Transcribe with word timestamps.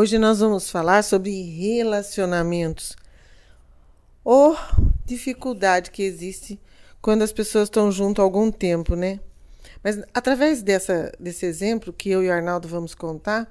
Hoje 0.00 0.18
nós 0.18 0.40
vamos 0.40 0.70
falar 0.70 1.04
sobre 1.04 1.42
relacionamentos. 1.42 2.96
Ou 4.24 4.56
dificuldade 5.04 5.90
que 5.90 6.02
existe 6.02 6.58
quando 7.02 7.20
as 7.20 7.34
pessoas 7.34 7.64
estão 7.64 7.92
junto 7.92 8.22
há 8.22 8.24
algum 8.24 8.50
tempo, 8.50 8.96
né? 8.96 9.20
Mas 9.84 10.02
através 10.14 10.62
dessa, 10.62 11.12
desse 11.20 11.44
exemplo 11.44 11.92
que 11.92 12.08
eu 12.08 12.24
e 12.24 12.28
o 12.28 12.32
Arnaldo 12.32 12.66
vamos 12.66 12.94
contar, 12.94 13.46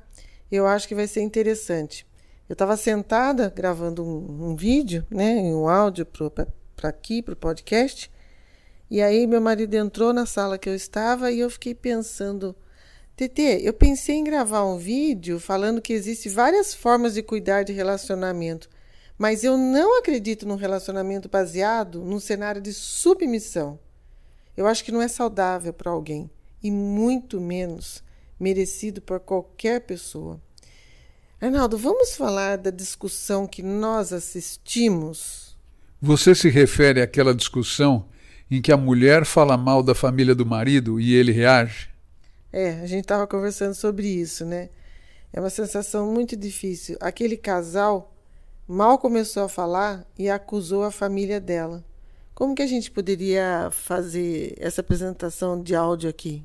eu 0.51 0.65
acho 0.65 0.87
que 0.87 0.95
vai 0.95 1.05
ser 1.05 1.21
interessante. 1.21 2.03
Eu 2.49 2.53
estava 2.53 2.75
sentada 2.75 3.53
gravando 3.55 4.03
um, 4.03 4.49
um, 4.49 4.55
vídeo, 4.55 5.05
né, 5.07 5.35
um 5.53 5.69
áudio 5.69 6.03
para 6.03 6.89
aqui, 6.89 7.21
para 7.21 7.35
o 7.35 7.37
podcast, 7.37 8.11
e 8.89 9.03
aí 9.03 9.27
meu 9.27 9.39
marido 9.39 9.75
entrou 9.75 10.11
na 10.11 10.25
sala 10.25 10.57
que 10.57 10.67
eu 10.67 10.73
estava 10.73 11.31
e 11.31 11.41
eu 11.41 11.49
fiquei 11.51 11.75
pensando 11.75 12.55
Tetê, 13.19 13.59
eu 13.61 13.73
pensei 13.73 14.15
em 14.15 14.23
gravar 14.23 14.63
um 14.63 14.77
vídeo 14.77 15.41
falando 15.41 15.81
que 15.81 15.91
existem 15.91 16.31
várias 16.31 16.73
formas 16.73 17.15
de 17.15 17.21
cuidar 17.21 17.63
de 17.63 17.73
relacionamento, 17.73 18.69
mas 19.17 19.43
eu 19.43 19.57
não 19.57 19.99
acredito 19.99 20.47
num 20.47 20.55
relacionamento 20.55 21.27
baseado 21.27 21.99
num 21.99 22.17
cenário 22.17 22.61
de 22.61 22.71
submissão. 22.71 23.77
Eu 24.55 24.65
acho 24.65 24.85
que 24.85 24.91
não 24.93 25.01
é 25.01 25.09
saudável 25.09 25.73
para 25.73 25.91
alguém 25.91 26.31
e 26.63 26.71
muito 26.71 27.41
menos 27.41 28.01
merecido 28.39 29.01
por 29.01 29.19
qualquer 29.19 29.81
pessoa. 29.81 30.39
Arnaldo, 31.41 31.77
vamos 31.77 32.15
falar 32.15 32.57
da 32.57 32.71
discussão 32.71 33.45
que 33.45 33.61
nós 33.61 34.13
assistimos? 34.13 35.57
Você 36.01 36.33
se 36.33 36.47
refere 36.47 37.01
àquela 37.01 37.35
discussão 37.35 38.05
em 38.49 38.61
que 38.61 38.71
a 38.71 38.77
mulher 38.77 39.25
fala 39.25 39.57
mal 39.57 39.83
da 39.83 39.93
família 39.93 40.33
do 40.33 40.45
marido 40.45 41.01
e 41.01 41.13
ele 41.13 41.33
reage? 41.33 41.98
É, 42.51 42.79
a 42.81 42.85
gente 42.85 43.01
estava 43.01 43.27
conversando 43.27 43.73
sobre 43.73 44.07
isso, 44.07 44.45
né? 44.45 44.69
É 45.31 45.39
uma 45.39 45.49
sensação 45.49 46.11
muito 46.11 46.35
difícil. 46.35 46.97
Aquele 46.99 47.37
casal 47.37 48.13
mal 48.67 48.97
começou 48.97 49.43
a 49.43 49.49
falar 49.49 50.05
e 50.17 50.29
acusou 50.29 50.83
a 50.83 50.91
família 50.91 51.39
dela. 51.39 51.83
Como 52.33 52.55
que 52.55 52.61
a 52.61 52.67
gente 52.67 52.89
poderia 52.89 53.69
fazer 53.71 54.55
essa 54.57 54.81
apresentação 54.81 55.61
de 55.61 55.75
áudio 55.75 56.09
aqui? 56.09 56.43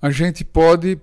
A 0.00 0.10
gente 0.10 0.44
pode 0.44 1.00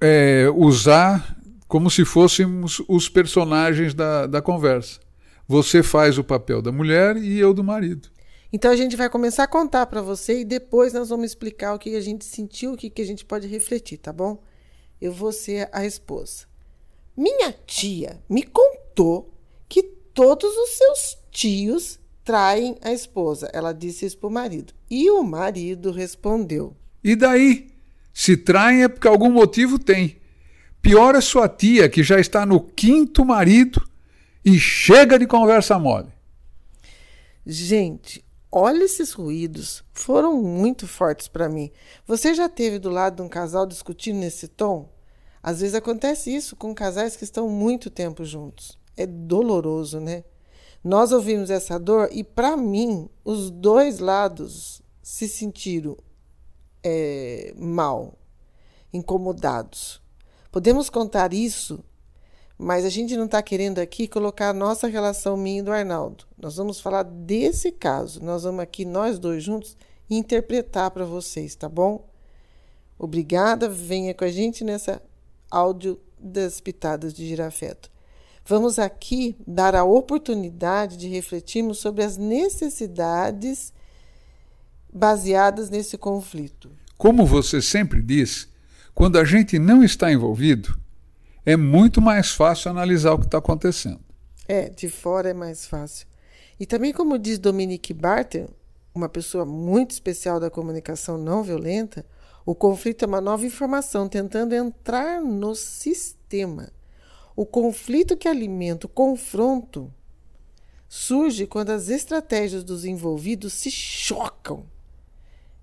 é, 0.00 0.46
usar 0.54 1.36
como 1.68 1.90
se 1.90 2.04
fôssemos 2.04 2.82
os 2.88 3.08
personagens 3.08 3.94
da, 3.94 4.26
da 4.26 4.42
conversa. 4.42 4.98
Você 5.46 5.82
faz 5.82 6.18
o 6.18 6.24
papel 6.24 6.62
da 6.62 6.72
mulher 6.72 7.16
e 7.16 7.38
eu 7.38 7.52
do 7.52 7.62
marido. 7.62 8.08
Então 8.52 8.70
a 8.70 8.76
gente 8.76 8.96
vai 8.96 9.08
começar 9.08 9.44
a 9.44 9.48
contar 9.48 9.86
para 9.86 10.02
você 10.02 10.40
e 10.40 10.44
depois 10.44 10.92
nós 10.92 11.08
vamos 11.08 11.26
explicar 11.26 11.74
o 11.74 11.78
que 11.78 11.94
a 11.94 12.00
gente 12.00 12.24
sentiu, 12.24 12.72
o 12.72 12.76
que, 12.76 12.90
que 12.90 13.02
a 13.02 13.06
gente 13.06 13.24
pode 13.24 13.46
refletir, 13.46 13.98
tá 13.98 14.12
bom? 14.12 14.42
Eu 15.00 15.12
vou 15.12 15.32
ser 15.32 15.68
a 15.72 15.86
esposa. 15.86 16.46
Minha 17.16 17.52
tia 17.66 18.20
me 18.28 18.42
contou 18.42 19.32
que 19.68 19.82
todos 19.82 20.50
os 20.56 20.70
seus 20.70 21.18
tios 21.30 22.00
traem 22.24 22.76
a 22.82 22.92
esposa. 22.92 23.50
Ela 23.52 23.72
disse 23.72 24.04
isso 24.04 24.18
para 24.18 24.28
o 24.28 24.32
marido. 24.32 24.72
E 24.90 25.10
o 25.10 25.22
marido 25.22 25.90
respondeu: 25.92 26.76
E 27.02 27.14
daí? 27.14 27.70
Se 28.12 28.36
traem 28.36 28.82
é 28.82 28.88
porque 28.88 29.08
algum 29.08 29.30
motivo 29.30 29.78
tem. 29.78 30.18
Pior 30.82 31.14
é 31.14 31.20
sua 31.20 31.48
tia, 31.48 31.88
que 31.88 32.02
já 32.02 32.18
está 32.18 32.44
no 32.44 32.60
quinto 32.60 33.24
marido 33.24 33.86
e 34.44 34.58
chega 34.58 35.18
de 35.18 35.26
conversa 35.26 35.78
mole. 35.78 36.08
Gente, 37.46 38.24
Olha 38.52 38.82
esses 38.82 39.12
ruídos, 39.12 39.84
foram 39.92 40.42
muito 40.42 40.88
fortes 40.88 41.28
para 41.28 41.48
mim. 41.48 41.70
Você 42.04 42.34
já 42.34 42.48
teve 42.48 42.80
do 42.80 42.90
lado 42.90 43.16
de 43.16 43.22
um 43.22 43.28
casal 43.28 43.64
discutindo 43.64 44.18
nesse 44.18 44.48
tom? 44.48 44.92
Às 45.40 45.60
vezes 45.60 45.76
acontece 45.76 46.34
isso 46.34 46.56
com 46.56 46.74
casais 46.74 47.16
que 47.16 47.22
estão 47.22 47.48
muito 47.48 47.88
tempo 47.88 48.24
juntos. 48.24 48.76
É 48.96 49.06
doloroso, 49.06 50.00
né? 50.00 50.24
Nós 50.82 51.12
ouvimos 51.12 51.48
essa 51.48 51.78
dor 51.78 52.08
e, 52.10 52.24
para 52.24 52.56
mim, 52.56 53.08
os 53.24 53.50
dois 53.50 54.00
lados 54.00 54.82
se 55.00 55.28
sentiram 55.28 55.96
é, 56.82 57.54
mal, 57.56 58.18
incomodados. 58.92 60.02
Podemos 60.50 60.90
contar 60.90 61.32
isso 61.32 61.84
mas 62.62 62.84
a 62.84 62.90
gente 62.90 63.16
não 63.16 63.24
está 63.24 63.42
querendo 63.42 63.78
aqui 63.78 64.06
colocar 64.06 64.50
a 64.50 64.52
nossa 64.52 64.86
relação 64.86 65.34
minha 65.34 65.60
e 65.60 65.62
do 65.62 65.72
Arnaldo. 65.72 66.26
Nós 66.36 66.56
vamos 66.56 66.78
falar 66.78 67.04
desse 67.04 67.72
caso. 67.72 68.22
Nós 68.22 68.42
vamos 68.42 68.60
aqui, 68.60 68.84
nós 68.84 69.18
dois 69.18 69.42
juntos, 69.42 69.78
interpretar 70.10 70.90
para 70.90 71.06
vocês, 71.06 71.54
tá 71.54 71.70
bom? 71.70 72.06
Obrigada, 72.98 73.66
venha 73.66 74.12
com 74.12 74.24
a 74.24 74.30
gente 74.30 74.62
nessa 74.62 75.00
áudio 75.50 75.98
das 76.18 76.60
pitadas 76.60 77.14
de 77.14 77.26
girafeto. 77.26 77.90
Vamos 78.44 78.78
aqui 78.78 79.36
dar 79.46 79.74
a 79.74 79.82
oportunidade 79.82 80.98
de 80.98 81.08
refletirmos 81.08 81.78
sobre 81.78 82.04
as 82.04 82.18
necessidades 82.18 83.72
baseadas 84.92 85.70
nesse 85.70 85.96
conflito. 85.96 86.70
Como 86.98 87.24
você 87.24 87.62
sempre 87.62 88.02
diz, 88.02 88.48
quando 88.94 89.18
a 89.18 89.24
gente 89.24 89.58
não 89.58 89.82
está 89.82 90.12
envolvido, 90.12 90.78
é 91.44 91.56
muito 91.56 92.00
mais 92.00 92.30
fácil 92.32 92.70
analisar 92.70 93.12
o 93.12 93.18
que 93.18 93.26
está 93.26 93.38
acontecendo. 93.38 94.00
É, 94.46 94.68
de 94.68 94.88
fora 94.88 95.30
é 95.30 95.34
mais 95.34 95.66
fácil. 95.66 96.06
E 96.58 96.66
também, 96.66 96.92
como 96.92 97.18
diz 97.18 97.38
Dominique 97.38 97.94
Barter, 97.94 98.48
uma 98.94 99.08
pessoa 99.08 99.44
muito 99.44 99.92
especial 99.92 100.40
da 100.40 100.50
comunicação 100.50 101.16
não 101.16 101.42
violenta, 101.42 102.04
o 102.44 102.54
conflito 102.54 103.04
é 103.04 103.08
uma 103.08 103.20
nova 103.20 103.46
informação 103.46 104.08
tentando 104.08 104.54
entrar 104.54 105.20
no 105.20 105.54
sistema. 105.54 106.70
O 107.36 107.46
conflito 107.46 108.16
que 108.16 108.28
alimenta 108.28 108.86
o 108.86 108.90
confronto 108.90 109.92
surge 110.88 111.46
quando 111.46 111.70
as 111.70 111.88
estratégias 111.88 112.64
dos 112.64 112.84
envolvidos 112.84 113.52
se 113.52 113.70
chocam. 113.70 114.66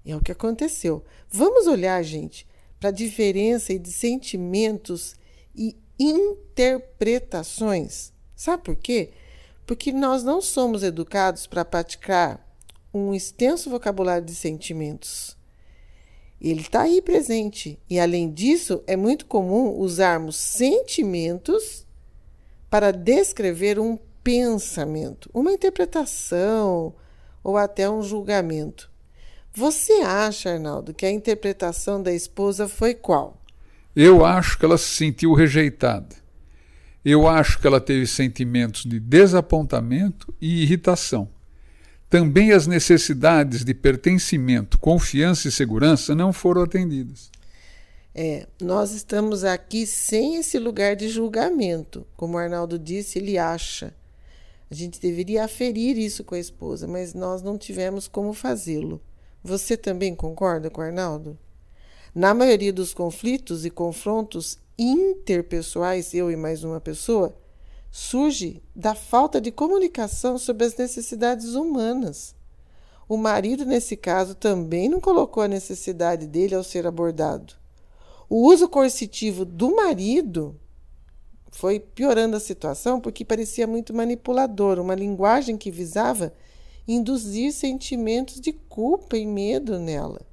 É 0.06 0.16
o 0.16 0.22
que 0.22 0.32
aconteceu. 0.32 1.04
Vamos 1.30 1.68
olhar, 1.68 2.02
gente, 2.02 2.48
para 2.80 2.90
a 2.90 2.94
diferença 2.94 3.78
de 3.78 3.92
sentimentos 3.92 5.18
e 5.58 5.76
interpretações. 6.00 8.14
Sabe 8.36 8.64
por 8.64 8.76
quê? 8.76 9.12
Porque 9.66 9.92
nós 9.92 10.24
não 10.24 10.42
somos 10.42 10.84
educados 10.84 11.48
para 11.48 11.66
praticar 11.66 12.46
um 12.94 13.14
extenso 13.14 13.70
vocabulário 13.70 14.26
de 14.26 14.36
sentimentos. 14.36 15.36
Ele 16.40 16.62
está 16.62 16.84
aí 16.84 17.02
presente. 17.02 17.80
E, 17.90 18.00
além 18.00 18.32
disso, 18.32 18.84
é 18.86 18.96
muito 18.96 19.26
comum 19.26 19.76
usarmos 19.78 20.36
sentimentos 20.36 21.86
para 22.70 22.92
descrever 22.92 23.80
um 23.80 23.98
pensamento, 24.24 25.30
uma 25.34 25.52
interpretação 25.52 26.94
ou 27.44 27.58
até 27.58 27.90
um 27.90 28.04
julgamento. 28.04 28.92
Você 29.54 29.94
acha, 30.04 30.52
Arnaldo, 30.52 30.94
que 30.94 31.06
a 31.06 31.12
interpretação 31.12 32.04
da 32.04 32.14
esposa 32.14 32.68
foi 32.68 32.94
qual? 32.94 33.42
Eu 34.00 34.24
acho 34.24 34.60
que 34.60 34.64
ela 34.64 34.78
se 34.78 34.94
sentiu 34.94 35.34
rejeitada. 35.34 36.16
Eu 37.04 37.28
acho 37.28 37.60
que 37.60 37.66
ela 37.66 37.82
teve 37.82 38.06
sentimentos 38.06 38.84
de 38.84 39.00
desapontamento 39.00 40.32
e 40.40 40.62
irritação. 40.62 41.28
Também 42.08 42.52
as 42.52 42.68
necessidades 42.68 43.66
de 43.66 43.74
pertencimento, 43.74 44.78
confiança 44.78 45.48
e 45.48 45.52
segurança 45.52 46.14
não 46.14 46.32
foram 46.32 46.62
atendidas. 46.62 47.32
É, 48.14 48.46
nós 48.62 48.92
estamos 48.92 49.44
aqui 49.44 49.88
sem 49.88 50.36
esse 50.36 50.60
lugar 50.60 50.96
de 50.96 51.10
julgamento. 51.10 52.06
Como 52.16 52.36
o 52.36 52.38
Arnaldo 52.38 52.78
disse, 52.78 53.18
ele 53.18 53.36
acha. 53.36 53.96
A 54.70 54.76
gente 54.76 55.02
deveria 55.02 55.44
aferir 55.44 55.98
isso 55.98 56.24
com 56.24 56.36
a 56.36 56.40
esposa, 56.40 56.88
mas 56.88 57.16
nós 57.16 57.42
não 57.42 57.58
tivemos 57.58 58.08
como 58.08 58.32
fazê-lo. 58.32 59.02
Você 59.44 59.76
também 59.76 60.14
concorda 60.14 60.70
com 60.70 60.82
o 60.82 60.84
Arnaldo? 60.84 61.36
Na 62.18 62.34
maioria 62.34 62.74
dos 62.74 62.96
conflitos 62.96 63.64
e 63.64 63.70
confrontos 63.70 64.58
interpessoais, 64.76 66.16
eu 66.16 66.32
e 66.32 66.36
mais 66.36 66.64
uma 66.64 66.82
pessoa, 66.82 67.38
surge 67.92 68.60
da 68.76 68.96
falta 68.96 69.40
de 69.40 69.52
comunicação 69.52 70.40
sobre 70.40 70.66
as 70.66 70.76
necessidades 70.76 71.54
humanas. 71.54 72.34
O 73.08 73.18
marido, 73.18 73.66
nesse 73.66 73.96
caso, 73.96 74.34
também 74.34 74.90
não 74.90 75.00
colocou 75.00 75.44
a 75.44 75.48
necessidade 75.48 76.26
dele 76.26 76.56
ao 76.56 76.64
ser 76.64 76.88
abordado. 76.88 77.54
O 78.28 78.48
uso 78.48 78.68
coercitivo 78.68 79.46
do 79.46 79.76
marido 79.76 80.60
foi 81.52 81.80
piorando 81.80 82.36
a 82.36 82.40
situação 82.40 83.00
porque 83.00 83.24
parecia 83.24 83.68
muito 83.68 83.94
manipulador, 83.94 84.80
uma 84.80 84.96
linguagem 84.96 85.56
que 85.56 85.70
visava 85.70 86.34
induzir 86.88 87.54
sentimentos 87.54 88.42
de 88.42 88.54
culpa 88.54 89.16
e 89.16 89.24
medo 89.28 89.78
nela. 89.78 90.27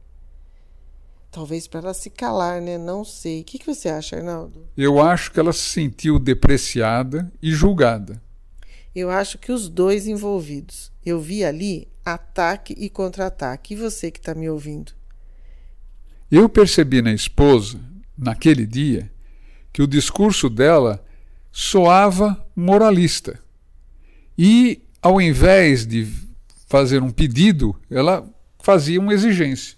Talvez 1.35 1.67
para 1.67 1.81
ela 1.81 1.95
se 1.95 2.11
calar, 2.11 2.63
né? 2.63 2.79
Não 2.79 3.05
sei. 3.05 3.41
O 3.41 3.45
que, 3.45 3.59
que 3.59 3.67
você 3.67 3.89
acha, 3.89 4.15
Arnaldo? 4.15 4.69
Eu 4.77 5.01
acho 5.01 5.33
que 5.33 5.41
ela 5.41 5.53
se 5.53 5.69
sentiu 5.69 6.17
depreciada 6.17 7.29
e 7.43 7.51
julgada. 7.51 8.23
Eu 8.95 9.11
acho 9.11 9.37
que 9.39 9.51
os 9.51 9.69
dois 9.69 10.07
envolvidos. 10.07 10.93
Eu 11.05 11.21
vi 11.21 11.45
ali 11.45 11.89
ataque 12.05 12.73
e 12.79 12.89
contra-ataque. 12.89 13.75
E 13.75 13.77
você 13.77 14.13
que 14.13 14.21
está 14.21 14.33
me 14.33 14.49
ouvindo? 14.49 14.93
Eu 16.31 16.49
percebi 16.49 17.03
na 17.03 17.13
esposa, 17.13 17.81
naquele 18.17 18.65
dia, 18.65 19.11
que 19.73 19.83
o 19.83 19.89
discurso 19.89 20.49
dela 20.49 21.05
soava 21.51 22.47
moralista. 22.55 23.41
E, 24.39 24.83
ao 25.03 25.21
invés 25.21 25.85
de 25.85 26.07
fazer 26.69 27.03
um 27.03 27.11
pedido, 27.11 27.75
ela 27.91 28.25
fazia 28.63 29.01
uma 29.01 29.13
exigência. 29.13 29.77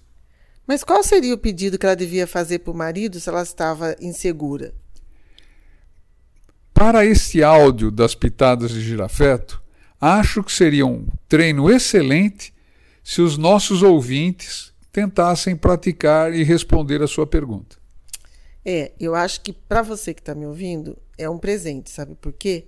Mas 0.67 0.83
qual 0.83 1.03
seria 1.03 1.35
o 1.35 1.39
pedido 1.39 1.79
que 1.79 1.87
ela 1.87 1.95
devia 1.95 2.27
fazer 2.27 2.59
para 2.59 2.73
o 2.73 2.77
marido 2.77 3.21
se 3.21 3.29
ela 3.29 3.43
estava 3.43 3.95
insegura? 4.01 4.75
Para 6.75 7.07
este 7.07 7.43
áudio 7.43 7.91
das 7.91 8.15
pitadas 8.15 8.71
de 8.71 8.81
girafeto, 8.81 9.63
acho 10.01 10.43
que 10.43 10.53
seria 10.53 10.85
um 10.85 11.07
treino 11.29 11.71
excelente 11.71 12.53
se 13.03 13.23
os 13.23 13.39
nossos 13.39 13.83
ouvintes 13.83 14.75
tentassem 14.93 15.57
praticar 15.57 16.35
e 16.35 16.43
responder 16.43 17.03
a 17.03 17.07
sua 17.07 17.27
pergunta. 17.27 17.77
É, 18.65 18.93
eu 18.99 19.15
acho 19.15 19.43
que 19.43 19.53
para 19.53 19.81
você 19.81 20.13
que 20.13 20.21
está 20.21 20.35
me 20.35 20.45
ouvindo, 20.45 20.99
é 21.17 21.31
um 21.31 21.39
presente, 21.39 21.89
sabe 21.89 22.17
por 22.17 22.33
quê? 22.33 22.67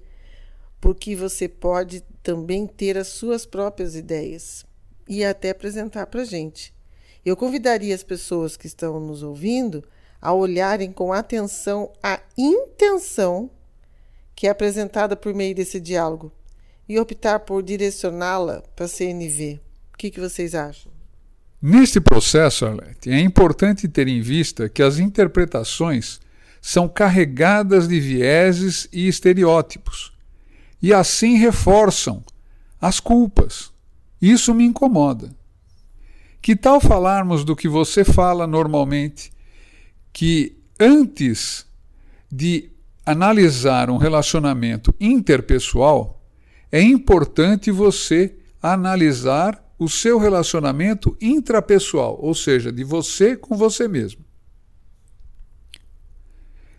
Porque 0.80 1.16
você 1.16 1.48
pode 1.48 2.02
também 2.22 2.66
ter 2.66 2.96
as 2.96 3.08
suas 3.08 3.44
próprias 3.44 3.96
ideias 3.96 4.64
e 5.08 5.24
até 5.24 5.50
apresentar 5.50 6.06
para 6.06 6.22
a 6.22 6.24
gente. 6.24 6.72
Eu 7.28 7.36
convidaria 7.36 7.94
as 7.94 8.02
pessoas 8.02 8.56
que 8.56 8.66
estão 8.66 8.98
nos 8.98 9.22
ouvindo 9.22 9.84
a 10.18 10.32
olharem 10.32 10.90
com 10.90 11.12
atenção 11.12 11.92
a 12.02 12.20
intenção 12.38 13.50
que 14.34 14.46
é 14.46 14.50
apresentada 14.50 15.14
por 15.14 15.34
meio 15.34 15.54
desse 15.54 15.78
diálogo 15.78 16.32
e 16.88 16.98
optar 16.98 17.40
por 17.40 17.62
direcioná-la 17.62 18.62
para 18.74 18.86
a 18.86 18.88
CNV. 18.88 19.60
O 19.92 19.98
que, 19.98 20.10
que 20.10 20.18
vocês 20.18 20.54
acham? 20.54 20.90
Neste 21.60 22.00
processo, 22.00 22.64
Arlete, 22.64 23.10
é 23.10 23.20
importante 23.20 23.86
ter 23.86 24.08
em 24.08 24.22
vista 24.22 24.66
que 24.66 24.82
as 24.82 24.98
interpretações 24.98 26.20
são 26.62 26.88
carregadas 26.88 27.86
de 27.86 28.00
vieses 28.00 28.88
e 28.90 29.06
estereótipos, 29.06 30.16
e 30.80 30.94
assim 30.94 31.36
reforçam 31.36 32.22
as 32.80 33.00
culpas. 33.00 33.70
Isso 34.18 34.54
me 34.54 34.64
incomoda. 34.64 35.36
Que 36.48 36.56
tal 36.56 36.80
falarmos 36.80 37.44
do 37.44 37.54
que 37.54 37.68
você 37.68 38.02
fala 38.02 38.46
normalmente, 38.46 39.30
que 40.14 40.56
antes 40.80 41.66
de 42.32 42.70
analisar 43.04 43.90
um 43.90 43.98
relacionamento 43.98 44.94
interpessoal, 44.98 46.24
é 46.72 46.80
importante 46.80 47.70
você 47.70 48.34
analisar 48.62 49.62
o 49.78 49.90
seu 49.90 50.18
relacionamento 50.18 51.14
intrapessoal, 51.20 52.18
ou 52.18 52.34
seja, 52.34 52.72
de 52.72 52.82
você 52.82 53.36
com 53.36 53.54
você 53.54 53.86
mesmo. 53.86 54.24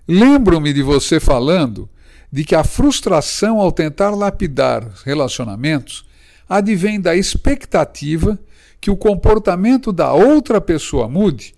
Lembro-me 0.08 0.74
de 0.74 0.82
você 0.82 1.20
falando 1.20 1.88
de 2.32 2.44
que 2.44 2.56
a 2.56 2.64
frustração 2.64 3.60
ao 3.60 3.72
tentar 3.72 4.10
lapidar 4.16 4.92
relacionamentos 5.06 6.10
advém 6.50 7.00
da 7.00 7.16
expectativa 7.16 8.40
que 8.82 8.90
o 8.90 8.98
comportamento 8.98 9.92
da 9.92 10.14
outra 10.14 10.62
pessoa 10.62 11.08
mude 11.08 11.54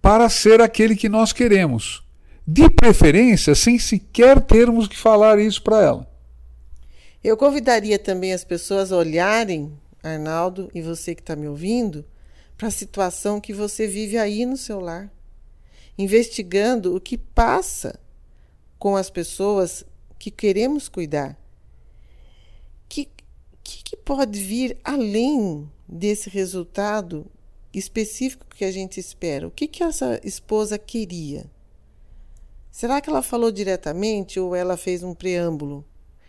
para 0.00 0.28
ser 0.28 0.60
aquele 0.60 0.96
que 0.96 1.08
nós 1.08 1.32
queremos, 1.32 2.02
de 2.46 2.68
preferência 2.68 3.54
sem 3.54 3.78
sequer 3.78 4.40
termos 4.40 4.88
que 4.88 4.98
falar 4.98 5.38
isso 5.38 5.62
para 5.62 5.80
ela. 5.80 6.12
Eu 7.22 7.36
convidaria 7.36 7.98
também 8.00 8.32
as 8.32 8.44
pessoas 8.44 8.90
a 8.90 8.96
olharem, 8.96 9.72
Arnaldo, 10.02 10.68
e 10.74 10.82
você 10.82 11.14
que 11.14 11.20
está 11.22 11.36
me 11.36 11.46
ouvindo, 11.46 12.04
para 12.58 12.66
a 12.66 12.72
situação 12.72 13.40
que 13.40 13.52
você 13.52 13.86
vive 13.86 14.18
aí 14.18 14.44
no 14.44 14.56
seu 14.56 14.80
lar, 14.80 15.08
investigando 15.96 16.96
o 16.96 17.00
que 17.00 17.16
passa 17.16 17.98
com 18.76 18.96
as 18.96 19.08
pessoas 19.08 19.84
que 20.18 20.32
queremos 20.32 20.88
cuidar. 20.88 21.38
Que, 22.88 23.08
que, 23.62 23.84
que 23.84 23.96
pode 23.96 24.40
vir 24.40 24.76
além 24.82 25.70
desse 25.92 26.30
resultado 26.30 27.26
específico 27.72 28.46
que 28.48 28.64
a 28.64 28.72
gente 28.72 28.98
espera? 28.98 29.46
O 29.46 29.50
que, 29.50 29.68
que 29.68 29.82
essa 29.82 30.18
esposa 30.24 30.78
queria? 30.78 31.44
Será 32.70 33.00
que 33.00 33.10
ela 33.10 33.22
falou 33.22 33.52
diretamente 33.52 34.40
ou 34.40 34.56
ela 34.56 34.78
fez 34.78 35.02
um 35.02 35.14
preâmbulo? 35.14 35.78
O 35.78 35.84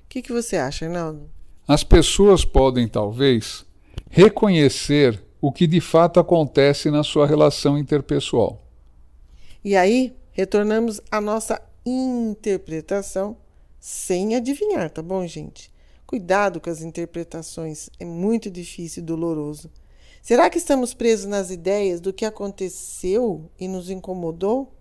que, 0.10 0.22
que 0.22 0.34
você 0.34 0.58
acha, 0.58 0.86
Arnaldo? 0.86 1.30
As 1.66 1.84
pessoas 1.84 2.44
podem, 2.44 2.88
talvez, 2.88 3.66
reconhecer 4.10 5.24
o 5.40 5.52
que 5.52 5.66
de 5.66 5.80
fato 5.80 6.20
acontece 6.20 6.92
na 6.92 7.04
sua 7.04 7.26
relação 7.26 7.78
interpessoal. 7.78 8.62
E 9.64 9.78
aí, 9.78 10.14
retornamos 10.32 11.00
à 11.10 11.22
nossa 11.22 11.62
interpretação 11.86 13.38
sem 13.80 14.36
adivinhar, 14.36 14.90
tá 14.90 15.02
bom, 15.02 15.26
gente? 15.26 15.73
Cuidado 16.14 16.62
com 16.62 16.70
as 16.70 16.84
interpretações, 16.84 17.90
é 18.00 18.06
muito 18.06 18.48
difícil 18.48 19.02
e 19.02 19.04
doloroso. 19.04 19.72
Será 20.22 20.48
que 20.48 20.60
estamos 20.60 20.94
presos 20.94 21.26
nas 21.26 21.50
ideias 21.50 22.00
do 22.00 22.14
que 22.14 22.24
aconteceu 22.24 23.50
e 23.60 23.68
nos 23.68 23.90
incomodou? 23.90 24.72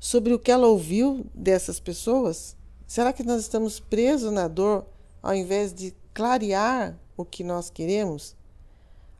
sobre 0.00 0.34
o 0.34 0.38
que 0.40 0.50
ela 0.50 0.66
ouviu 0.66 1.24
dessas 1.32 1.78
pessoas? 1.78 2.56
Será 2.88 3.12
que 3.12 3.22
nós 3.22 3.42
estamos 3.42 3.78
presos 3.78 4.32
na 4.32 4.48
dor 4.48 4.84
ao 5.22 5.32
invés 5.32 5.72
de 5.72 5.94
clarear 6.12 6.98
o 7.16 7.24
que 7.24 7.44
nós 7.44 7.70
queremos? 7.70 8.34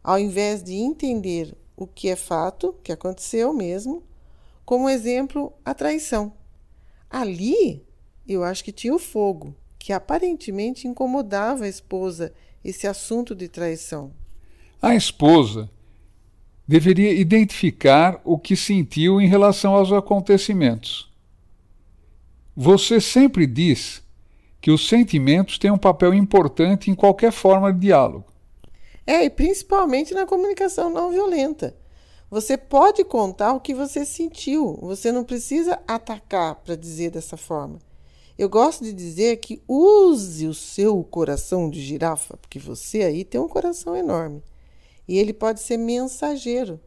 Ao 0.02 0.18
invés 0.18 0.60
de 0.60 0.74
entender 0.74 1.56
o 1.76 1.86
que 1.86 2.08
é 2.08 2.16
fato, 2.16 2.74
que 2.82 2.90
aconteceu 2.90 3.52
mesmo, 3.52 4.02
como 4.64 4.88
exemplo, 4.88 5.52
a 5.64 5.72
traição. 5.72 6.32
Ali, 7.08 7.86
eu 8.26 8.42
acho 8.42 8.64
que 8.64 8.72
tinha 8.72 8.92
o 8.92 8.98
fogo, 8.98 9.54
que 9.80 9.94
aparentemente 9.94 10.86
incomodava 10.86 11.64
a 11.64 11.68
esposa 11.68 12.32
esse 12.62 12.86
assunto 12.86 13.34
de 13.34 13.48
traição. 13.48 14.12
A 14.80 14.94
esposa 14.94 15.70
deveria 16.68 17.14
identificar 17.14 18.20
o 18.22 18.38
que 18.38 18.54
sentiu 18.54 19.20
em 19.20 19.26
relação 19.26 19.74
aos 19.74 19.90
acontecimentos. 19.90 21.10
Você 22.54 23.00
sempre 23.00 23.46
diz 23.46 24.02
que 24.60 24.70
os 24.70 24.86
sentimentos 24.86 25.56
têm 25.56 25.70
um 25.70 25.78
papel 25.78 26.12
importante 26.12 26.90
em 26.90 26.94
qualquer 26.94 27.32
forma 27.32 27.72
de 27.72 27.80
diálogo. 27.80 28.26
É, 29.06 29.24
e 29.24 29.30
principalmente 29.30 30.12
na 30.12 30.26
comunicação 30.26 30.90
não 30.90 31.10
violenta. 31.10 31.74
Você 32.30 32.58
pode 32.58 33.02
contar 33.02 33.54
o 33.54 33.60
que 33.60 33.74
você 33.74 34.04
sentiu, 34.04 34.78
você 34.82 35.10
não 35.10 35.24
precisa 35.24 35.80
atacar 35.88 36.56
para 36.56 36.76
dizer 36.76 37.10
dessa 37.10 37.38
forma. 37.38 37.78
Eu 38.40 38.48
gosto 38.48 38.82
de 38.82 38.94
dizer 38.94 39.36
que 39.36 39.62
use 39.68 40.46
o 40.46 40.54
seu 40.54 41.04
coração 41.04 41.68
de 41.68 41.78
girafa, 41.78 42.38
porque 42.38 42.58
você 42.58 43.02
aí 43.02 43.22
tem 43.22 43.38
um 43.38 43.46
coração 43.46 43.94
enorme. 43.94 44.42
E 45.06 45.18
ele 45.18 45.34
pode 45.34 45.60
ser 45.60 45.76
mensageiro 45.76 46.80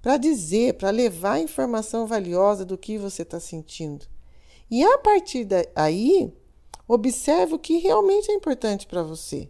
para 0.00 0.16
dizer, 0.16 0.74
para 0.74 0.90
levar 0.90 1.40
informação 1.40 2.06
valiosa 2.06 2.64
do 2.64 2.78
que 2.78 2.96
você 2.96 3.22
está 3.22 3.40
sentindo. 3.40 4.06
E 4.70 4.84
a 4.84 4.98
partir 4.98 5.44
daí, 5.46 6.32
observe 6.86 7.54
o 7.54 7.58
que 7.58 7.78
realmente 7.78 8.30
é 8.30 8.34
importante 8.34 8.86
para 8.86 9.02
você. 9.02 9.48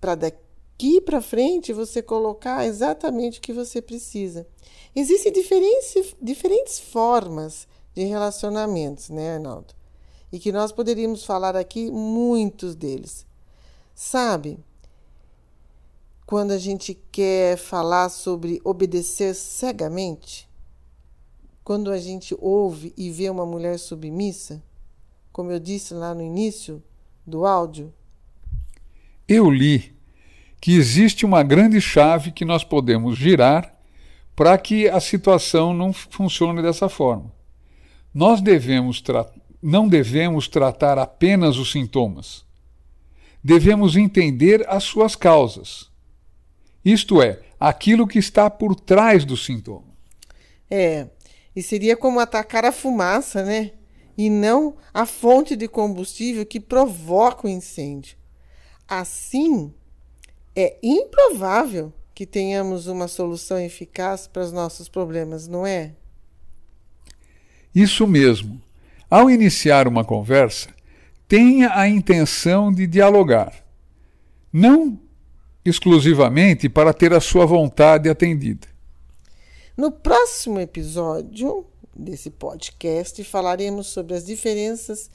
Para 0.00 0.16
daqui 0.16 1.00
para 1.02 1.22
frente 1.22 1.72
você 1.72 2.02
colocar 2.02 2.66
exatamente 2.66 3.38
o 3.38 3.42
que 3.42 3.52
você 3.52 3.80
precisa. 3.80 4.44
Existem 4.92 5.30
diferentes, 5.30 6.16
diferentes 6.20 6.80
formas 6.80 7.68
de 7.94 8.02
relacionamentos, 8.02 9.08
né, 9.08 9.34
Arnaldo? 9.34 9.83
E 10.34 10.38
que 10.38 10.50
nós 10.50 10.72
poderíamos 10.72 11.24
falar 11.24 11.54
aqui 11.54 11.90
muitos 11.90 12.74
deles. 12.74 13.26
Sabe? 13.94 14.58
quando 16.26 16.52
a 16.52 16.58
gente 16.58 16.98
quer 17.12 17.56
falar 17.56 18.08
sobre 18.08 18.60
obedecer 18.64 19.34
cegamente, 19.34 20.48
quando 21.62 21.90
a 21.90 21.98
gente 21.98 22.34
ouve 22.40 22.92
e 22.96 23.10
vê 23.10 23.28
uma 23.28 23.46
mulher 23.46 23.78
submissa, 23.78 24.62
como 25.32 25.50
eu 25.50 25.58
disse 25.58 25.92
lá 25.92 26.14
no 26.14 26.22
início 26.22 26.82
do 27.26 27.46
áudio? 27.46 27.92
Eu 29.28 29.50
li 29.50 29.94
que 30.60 30.76
existe 30.76 31.26
uma 31.26 31.42
grande 31.42 31.80
chave 31.80 32.32
que 32.32 32.44
nós 32.44 32.64
podemos 32.64 33.18
girar 33.18 33.74
para 34.34 34.56
que 34.56 34.88
a 34.88 35.00
situação 35.00 35.74
não 35.74 35.92
funcione 35.92 36.62
dessa 36.62 36.88
forma. 36.88 37.30
Nós 38.12 38.40
devemos 38.40 39.00
não 39.64 39.88
devemos 39.88 40.46
tratar 40.46 40.98
apenas 40.98 41.56
os 41.56 41.72
sintomas. 41.72 42.44
Devemos 43.42 43.96
entender 43.96 44.64
as 44.68 44.84
suas 44.84 45.16
causas 45.16 45.92
isto 46.84 47.22
é, 47.22 47.40
aquilo 47.58 48.06
que 48.06 48.18
está 48.18 48.50
por 48.50 48.74
trás 48.78 49.24
do 49.24 49.36
sintoma. 49.36 49.94
É, 50.70 51.08
e 51.56 51.62
seria 51.62 51.96
como 51.96 52.20
atacar 52.20 52.64
a 52.64 52.72
fumaça, 52.72 53.42
né? 53.42 53.72
E 54.18 54.28
não 54.28 54.76
a 54.92 55.06
fonte 55.06 55.56
de 55.56 55.66
combustível 55.66 56.44
que 56.44 56.60
provoca 56.60 57.46
o 57.46 57.50
incêndio. 57.50 58.16
Assim, 58.86 59.72
é 60.54 60.76
improvável 60.82 61.92
que 62.14 62.26
tenhamos 62.26 62.86
uma 62.86 63.08
solução 63.08 63.58
eficaz 63.58 64.26
para 64.26 64.42
os 64.42 64.52
nossos 64.52 64.88
problemas, 64.88 65.48
não 65.48 65.66
é? 65.66 65.92
Isso 67.74 68.06
mesmo. 68.06 68.60
Ao 69.14 69.30
iniciar 69.30 69.86
uma 69.86 70.04
conversa, 70.04 70.70
tenha 71.28 71.78
a 71.78 71.88
intenção 71.88 72.72
de 72.72 72.84
dialogar. 72.84 73.64
Não 74.52 74.98
exclusivamente 75.64 76.68
para 76.68 76.92
ter 76.92 77.12
a 77.12 77.20
sua 77.20 77.46
vontade 77.46 78.10
atendida. 78.10 78.66
No 79.76 79.92
próximo 79.92 80.58
episódio 80.58 81.64
desse 81.94 82.28
podcast, 82.28 83.22
falaremos 83.22 83.86
sobre 83.86 84.14
as 84.16 84.26
diferenças 84.26 85.08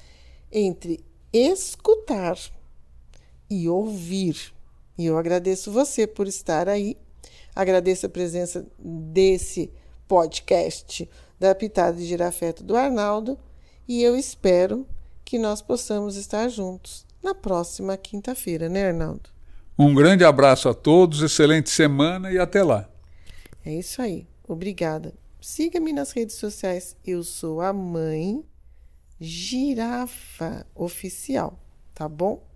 entre 0.50 1.03
escutar 1.34 2.38
e 3.50 3.68
ouvir. 3.68 4.53
E 4.98 5.08
eu 5.08 5.18
agradeço 5.18 5.74
você 5.74 6.08
por 6.08 6.25
estar 6.25 6.70
aí. 6.70 6.96
Agradeço 7.53 8.06
a 8.06 8.10
presença 8.10 8.65
desse 8.79 9.70
podcast 10.08 11.10
da 11.38 11.53
Pitada 11.53 11.98
de 11.98 12.06
Girafeto 12.06 12.63
do 12.63 12.77
Arnaldo 12.77 13.38
e 13.89 14.03
eu 14.03 14.15
espero 14.15 14.88
que 15.25 15.39
nós 15.39 15.63
possamos 15.63 16.15
estar 16.15 16.48
juntos 16.48 17.08
na 17.24 17.34
próxima 17.34 17.98
quinta-feira, 17.98 18.69
né, 18.69 18.89
Arnaldo? 18.89 19.31
Um 19.77 19.96
grande 19.96 20.24
abraço 20.24 20.69
a 20.69 20.75
todos, 20.75 21.24
excelente 21.24 21.72
semana 21.72 22.31
e 22.31 22.38
até 22.38 22.62
lá. 22.62 22.88
É 23.65 23.74
isso 23.74 24.00
aí. 24.00 24.27
Obrigada. 24.48 25.15
Siga-me 25.41 25.91
nas 25.91 26.12
redes 26.12 26.36
sociais. 26.36 26.96
Eu 27.03 27.24
sou 27.24 27.62
a 27.62 27.74
mãe 27.74 28.46
Girafa 29.19 30.67
Oficial, 30.75 31.60
tá 31.96 32.08
bom? 32.08 32.48